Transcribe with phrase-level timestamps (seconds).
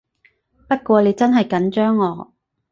[0.67, 2.33] 不過你真係緊張我